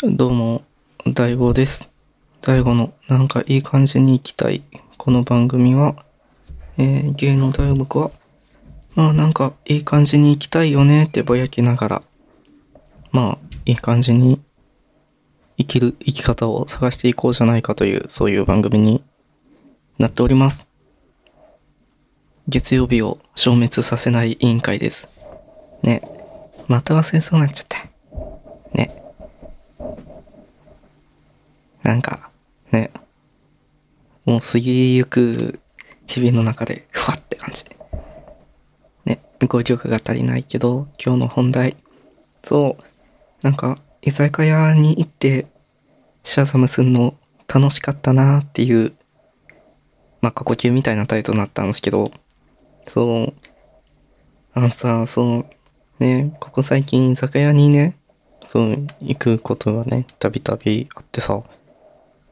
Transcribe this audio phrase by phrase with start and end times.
[0.00, 0.62] どうも、
[1.12, 1.90] 大悟です。
[2.40, 4.62] 大悟のなんかいい感じに行きたい。
[4.96, 5.96] この番組は、
[6.76, 8.12] えー、芸の大悟は、
[8.94, 12.02] まあなんかいい感じに行きたいよねってぼやきながら、
[13.10, 14.40] まあいい感じに
[15.56, 19.02] 生きる生き方を探していこうじゃないかという、そういう番組に
[19.98, 20.68] なっております。
[22.46, 25.08] 月曜日を消滅させない委員会です。
[25.82, 26.02] ね。
[26.68, 27.78] また忘れそうになっちゃった。
[28.78, 29.07] ね。
[31.88, 32.28] なんか、
[32.70, 32.90] ね。
[34.26, 35.58] もう過ぎゆく
[36.06, 37.64] 日々の中で、ふわって感じ。
[39.06, 39.22] ね。
[39.46, 41.78] 語彙力が足りないけど、今日の本題。
[42.44, 42.84] そう。
[43.42, 45.46] なんか、居酒屋に行って、
[46.24, 47.14] シャザムすんの
[47.48, 48.92] 楽しかったなっていう、
[50.20, 52.10] まあ、過去形みたいなタイトルになったんですけど、
[52.82, 53.34] そう。
[54.52, 55.46] あのさ、そう、
[56.00, 57.96] ね、ここ最近居酒屋にね、
[58.44, 61.42] そう、行くことがね、たびたびあってさ、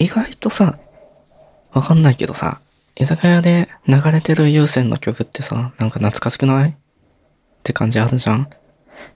[0.00, 0.78] 意外とさ、
[1.72, 2.62] わかんないけどさ、
[2.96, 6.70] 居酒屋で流れてる有線の曲ってさ、なんか懐かしくない？
[6.70, 6.74] っ
[7.62, 8.48] て感じあるじゃん？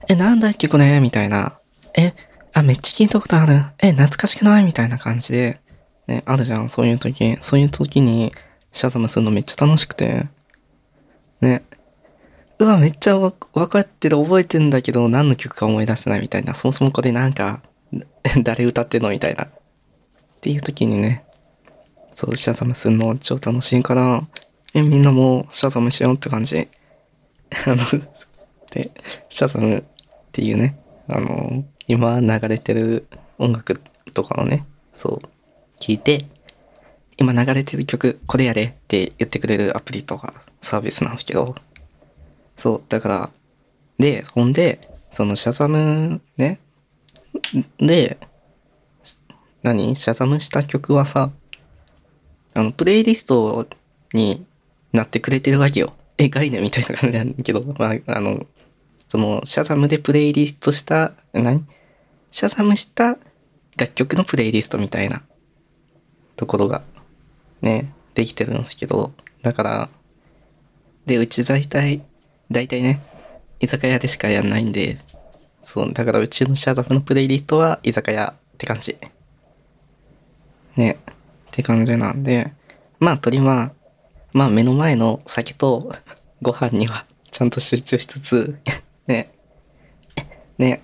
[0.07, 0.99] え、なんだっけこれ？
[0.99, 1.57] みたいな。
[1.97, 2.13] え、
[2.53, 3.63] あ、めっちゃ聞いたことある。
[3.79, 4.63] え、懐かしくない？
[4.63, 5.59] みたいな感じで、
[6.05, 6.69] ね、あるじゃん？
[6.69, 7.35] そういう時。
[7.41, 8.31] そういう時に、
[8.71, 10.27] シャザムするのめっちゃ楽しくて。
[11.41, 11.63] ね。
[12.59, 16.53] うわ、めっちゃわ分かってる、覚えてんだけど、何の曲か思い出せないみたいな。
[16.53, 17.63] そもそもこれなんか、
[18.43, 19.09] 誰歌ってんの？
[19.09, 19.47] みたいな。
[20.45, 21.25] っていう時にね、
[22.13, 24.21] そう、シャザムするの超楽しいから、
[24.75, 26.67] え、みんなもシャザムしようって感じ。
[27.65, 27.77] あの、
[28.69, 28.91] で、
[29.27, 29.83] シャザムっ
[30.31, 33.07] ていうね、あの、今流れてる
[33.39, 33.81] 音楽
[34.13, 35.27] とかをね、そう、
[35.81, 36.27] 聞いて、
[37.17, 41.55] 今流れてる曲、これやれって言ってくれるアプリとかサービスなんですけど、
[42.55, 43.31] そう、だから、
[43.97, 46.59] で、ほんで、そのシャザムね、
[47.79, 48.19] で、
[49.65, 49.95] 何？
[49.95, 51.31] シャザムした曲はさ、
[52.53, 53.67] あの、プレイリスト
[54.13, 54.45] に
[54.93, 55.93] なってくれてるわけよ。
[56.19, 58.45] え、概念みたいな感じなんだけど、まあ、あの、
[59.09, 61.65] その、シャザムでプレイリストした、何？
[62.29, 63.17] シャザムした
[63.75, 65.23] 楽曲のプレイリストみたいな。
[66.35, 66.83] ところが、
[67.61, 69.89] ね、できてるんですけど、だから、
[71.05, 72.03] で、うち大体、
[72.51, 73.01] 大体ね、
[73.59, 74.97] 居酒屋でしかやんないんで、
[75.63, 78.97] そう、だからうちのシャザムのプレイリストは居酒屋って感じ。
[80.75, 81.13] ね、っ
[81.51, 82.53] て感じなんで、
[82.99, 83.71] まあ、とりま、
[84.33, 85.91] まあ、目の前の酒と
[86.41, 88.59] ご飯にはちゃんと集中しつつ、
[89.07, 89.31] ね、
[90.57, 90.81] ね、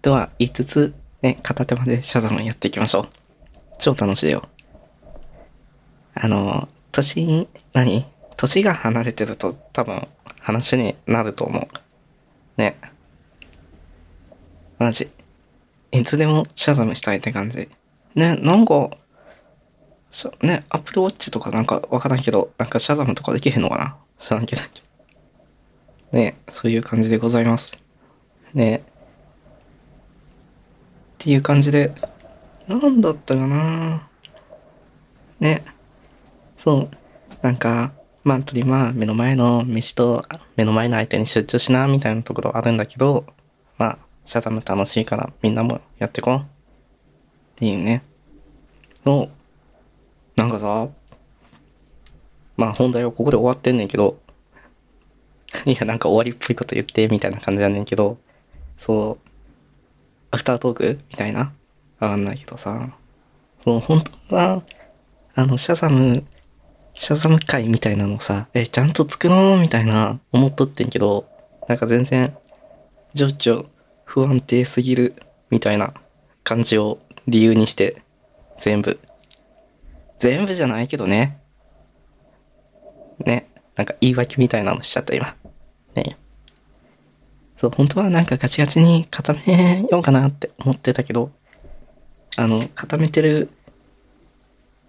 [0.00, 3.08] とは言いつつ、ね、片手までシャザムやっていきましょう。
[3.78, 4.48] 超楽しいよ。
[6.14, 8.06] あの、年、何？
[8.36, 10.08] 年が離れてると多分
[10.40, 12.60] 話になると思う。
[12.60, 12.76] ね。
[14.78, 15.10] マジ。
[15.92, 17.68] いつでもシャザムしたいって感じ。
[18.14, 18.90] ね、なんか、
[20.12, 23.96] しゃね、アップルウォッチとかなんかわからんけど、なんかシャザムとかできへんのかな？
[24.18, 24.62] 知らんけど。
[26.12, 27.72] ね、そういう感じでございます。
[28.52, 28.76] ね。
[28.76, 28.82] っ
[31.16, 31.94] ていう感じで、
[32.68, 34.06] なんだったかな？
[35.40, 35.64] ね。
[36.58, 36.96] そう。
[37.40, 37.92] なんか、
[38.22, 40.24] まあ、とりまあ、目の前の飯と
[40.56, 43.24] 目の前の相手に集中しな、みたいなところあるんだけど、
[43.78, 46.36] まあ、シャザム楽しいからみんなもやってこう。
[46.36, 46.42] っ
[47.56, 48.02] ていうね。
[49.06, 49.30] の、
[50.42, 50.88] なんかさ、
[52.56, 54.18] まあ本題はここで終わってんねんけど、
[55.66, 58.18] いや、なんか終わりっぽいこと言って、みたいな感じやねんけど、
[58.76, 59.28] そう、
[60.32, 60.98] アフタートーク？
[61.10, 61.52] みたいな？
[62.00, 62.90] わかんないけどさ、
[63.64, 64.62] もう本当は、
[65.36, 66.24] あの、シャザム、
[66.94, 71.28] シャザム会みたいなのさ、え、ちゃんと作ろうみたいな思っとってんけど、
[71.68, 72.36] なんか全然、
[73.14, 73.66] 情緒
[74.04, 75.14] 不安定すぎる
[75.50, 75.94] みたいな
[76.42, 76.98] 感じを
[77.28, 78.02] 理由にして、
[78.58, 78.98] 全部。
[80.22, 81.40] 全部じゃないけどね。
[83.26, 83.48] ね。
[83.74, 85.34] なんか言い訳みたいなのしちゃった今。
[85.96, 86.16] ね。
[87.56, 91.32] そう、本当はなんかガチガチに固めようかなって思ってたけど、
[92.36, 93.50] あの、固めてる、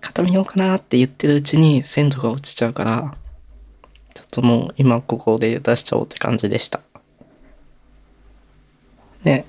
[0.02, 3.18] 固めようかなって言ってるうちに鮮度が落ちちゃうから、
[4.13, 6.80] ちょっともう今ここで出しちゃおうって感じでした。
[9.24, 9.48] ね。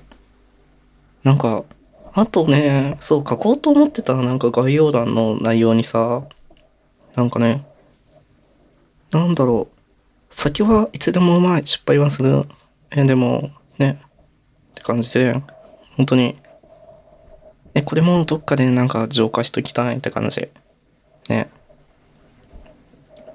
[1.23, 1.63] なんか、
[2.17, 6.23] あとね、そう書こうと思ってたなんか概要欄の内容にさ、
[7.13, 7.65] なんかね、
[9.11, 10.33] なんだろう。
[10.33, 11.65] 先はいつでもうまい。
[11.65, 12.45] 失敗はする。
[12.91, 13.99] え、でも、ね。
[14.71, 15.33] って感じで、
[15.97, 16.37] 本当に、
[17.73, 20.47] え、これもどっかでなんか浄化しときたいって感じ。
[21.27, 21.49] ね。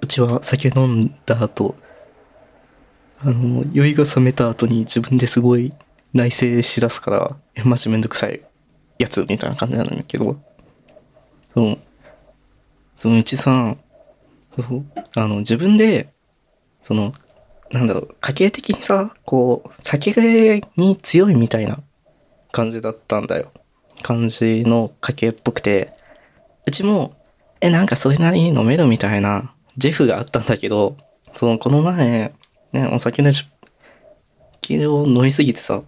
[0.01, 1.75] うちは酒飲んだ後、
[3.19, 5.75] あの、酔いが覚めた後に自分ですごい
[6.15, 8.41] 内省しだすから、え、マジめんどくさい。
[9.01, 10.37] やつみたいな感じなんだけど、
[11.55, 11.79] そう、
[12.99, 13.77] そのうちさ、
[15.17, 16.13] あの、自分で、
[16.83, 17.15] その、
[17.73, 21.79] なんだろう、家計的にさ、こう、酒に強いみたいな
[22.53, 23.51] 感じだったんだよ。
[24.03, 25.95] 感じの家系っぽくて、
[26.67, 27.15] うちも、
[27.63, 30.99] え、なんかそれなりに飲めるみたいな自負があったんだけど、
[31.35, 32.35] その、この前、
[32.73, 33.49] ね、お酒の出
[34.63, 35.83] 費を飲みすぎてさ、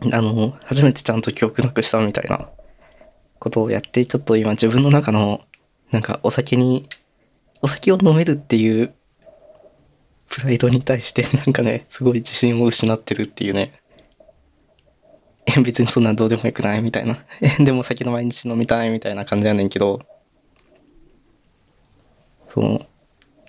[0.00, 2.48] あの、初めてちゃんと記憶なくしたみたいな
[3.38, 5.40] ことをやって、ちょっと今自分の中の、
[5.90, 6.88] なんかお酒に、
[7.62, 8.94] お酒を飲めるっていう、
[10.28, 13.72] プライドに対してなんかね、 すごい自信を失ってるっていうね。
[15.46, 17.24] え、別にそんなんどうでもよくないみたいな。
[17.40, 20.00] え、でも酒の毎日飲みたいみたいな感じやねんけど、
[22.48, 22.86] そう。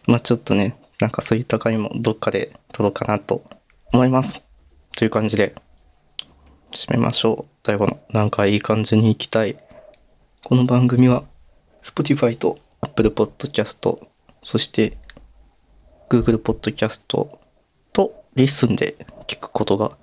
[0.07, 3.43] まあちょっとね、なんかそういった回もどっかで撮ろうかなと
[3.93, 4.43] 思います。
[4.95, 5.55] という感じで、
[6.75, 7.51] 締めましょう。
[7.65, 9.57] 最後の、なんかいい感じに行きたい。
[10.43, 11.23] この番組は、
[11.83, 13.97] Spotify と Apple Podcast、
[14.43, 14.97] そして
[16.09, 17.39] Google Podcast と
[18.35, 18.95] Listen で
[19.27, 19.97] 聞くことが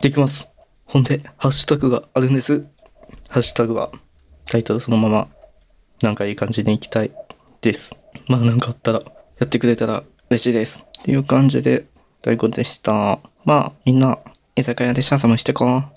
[0.00, 0.48] できます。
[0.86, 2.64] ほんで、ハッシュタグがあるんです。
[3.28, 3.90] ハッシュタグは、
[4.46, 5.28] タイトルそのまま、
[6.02, 7.10] なんかいい感じに行きたい
[7.60, 7.96] です。
[8.28, 10.84] まあなんかあったら、やってくれたら嬉しいです。
[11.00, 11.86] っていう感じで、
[12.22, 13.18] 大悟でした。
[13.44, 14.18] まあ、みんな、
[14.54, 15.93] 居酒屋でシャンサムしてこう。